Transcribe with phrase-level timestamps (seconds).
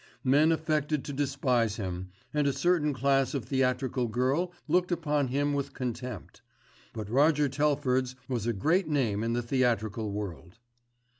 [0.23, 5.53] Men affected to despise him, and a certain class of theatrical girl looked upon him
[5.53, 6.41] with contempt;
[6.91, 10.57] but Roger Telford's was a great name in the theatrical world.